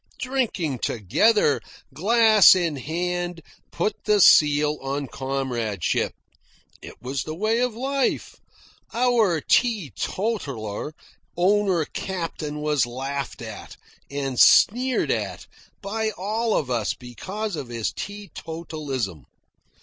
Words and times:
Drinking 0.17 0.79
together, 0.79 1.61
glass 1.93 2.55
in 2.55 2.75
hand, 2.77 3.43
put 3.69 4.05
the 4.05 4.19
seal 4.19 4.79
on 4.81 5.05
comradeship. 5.05 6.15
It 6.81 6.95
was 7.03 7.21
the 7.21 7.35
way 7.35 7.59
of 7.59 7.75
life. 7.75 8.35
Our 8.95 9.41
teetotaler 9.41 10.95
owner 11.37 11.85
captain 11.85 12.61
was 12.61 12.87
laughed 12.87 13.43
at, 13.43 13.77
and 14.09 14.39
sneered 14.39 15.11
at, 15.11 15.45
by 15.83 16.09
all 16.17 16.57
of 16.57 16.71
us 16.71 16.95
because 16.95 17.55
of 17.55 17.67
his 17.67 17.91
teetotalism. 17.93 19.25